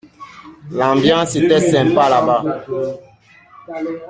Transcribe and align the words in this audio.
L’ambiance 0.71 1.35
était 1.35 1.59
sympa 1.71 2.09
là-bas. 2.09 2.63